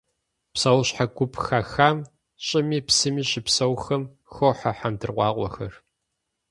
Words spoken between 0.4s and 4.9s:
Псэущхьэ гуп хэхам, щӏыми псыми щыпсэухэм, хохьэ